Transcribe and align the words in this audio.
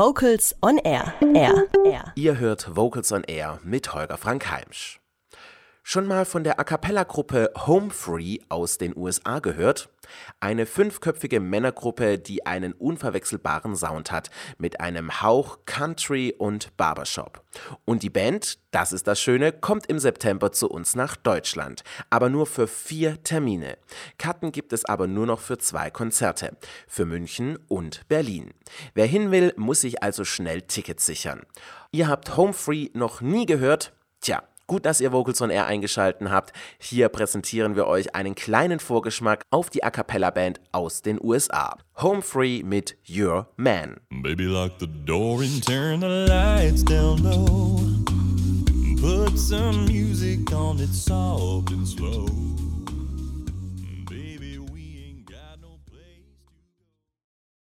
Vocals 0.00 0.54
on 0.62 0.78
Air. 0.78 1.12
Air. 1.34 1.66
Air. 1.84 2.12
Ihr 2.14 2.38
hört 2.38 2.74
Vocals 2.74 3.12
on 3.12 3.22
Air 3.24 3.58
mit 3.62 3.92
Holger 3.92 4.16
Frank 4.16 4.50
Heimsch. 4.50 4.99
Schon 5.82 6.06
mal 6.06 6.24
von 6.24 6.44
der 6.44 6.60
A 6.60 6.64
cappella-Gruppe 6.64 7.52
Home 7.66 7.90
Free 7.90 8.38
aus 8.48 8.78
den 8.78 8.96
USA 8.96 9.38
gehört? 9.38 9.88
Eine 10.38 10.66
fünfköpfige 10.66 11.40
Männergruppe, 11.40 12.18
die 12.18 12.44
einen 12.46 12.72
unverwechselbaren 12.74 13.74
Sound 13.74 14.12
hat, 14.12 14.30
mit 14.58 14.80
einem 14.80 15.22
Hauch 15.22 15.58
Country 15.64 16.34
und 16.36 16.76
Barbershop. 16.76 17.42
Und 17.86 18.02
die 18.02 18.10
Band, 18.10 18.58
das 18.72 18.92
ist 18.92 19.06
das 19.06 19.20
Schöne, 19.20 19.52
kommt 19.52 19.86
im 19.86 19.98
September 19.98 20.52
zu 20.52 20.68
uns 20.68 20.94
nach 20.94 21.16
Deutschland, 21.16 21.82
aber 22.10 22.28
nur 22.28 22.46
für 22.46 22.68
vier 22.68 23.22
Termine. 23.22 23.78
Karten 24.18 24.52
gibt 24.52 24.72
es 24.72 24.84
aber 24.84 25.06
nur 25.06 25.26
noch 25.26 25.40
für 25.40 25.58
zwei 25.58 25.90
Konzerte, 25.90 26.56
für 26.86 27.06
München 27.06 27.58
und 27.68 28.06
Berlin. 28.06 28.52
Wer 28.94 29.06
hin 29.06 29.30
will, 29.30 29.54
muss 29.56 29.80
sich 29.80 30.02
also 30.02 30.24
schnell 30.24 30.62
Tickets 30.62 31.06
sichern. 31.06 31.42
Ihr 31.90 32.08
habt 32.08 32.36
Home 32.36 32.52
Free 32.52 32.88
noch 32.92 33.22
nie 33.22 33.46
gehört? 33.46 33.92
Tja, 34.20 34.42
Gut, 34.70 34.86
dass 34.86 35.00
ihr 35.00 35.10
Vocals 35.10 35.42
on 35.42 35.50
Air 35.50 35.66
eingeschalten 35.66 36.30
habt. 36.30 36.52
Hier 36.78 37.08
präsentieren 37.08 37.74
wir 37.74 37.88
euch 37.88 38.14
einen 38.14 38.36
kleinen 38.36 38.78
Vorgeschmack 38.78 39.42
auf 39.50 39.68
die 39.68 39.82
A 39.82 39.90
Cappella 39.90 40.30
Band 40.30 40.60
aus 40.70 41.02
den 41.02 41.18
USA. 41.20 41.76
Home 42.00 42.22
Free 42.22 42.62
mit 42.62 42.96
Your 43.08 43.48
Man. 43.56 43.96
Baby, 44.22 44.44
lock 44.44 44.70
the 44.78 44.86
door 44.86 45.40
and 45.40 45.66
turn 45.66 46.02
the 46.02 46.06
lights 46.06 46.84
down 46.84 47.20
low. 47.20 47.80
Put 49.00 49.36
some 49.36 49.86
music 49.86 50.52
on 50.52 50.78
it 50.78 50.94
soft 50.94 51.72
and 51.72 51.84
slow. 51.84 52.26